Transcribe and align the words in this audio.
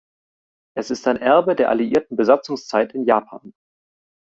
Es 0.75 0.89
ist 0.89 1.07
ein 1.07 1.17
Erbe 1.17 1.55
der 1.55 1.69
alliierten 1.69 2.17
Besatzungszeit 2.17 2.93
in 2.95 3.05
Japan. 3.05 3.53